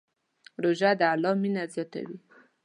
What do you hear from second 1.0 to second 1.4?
الله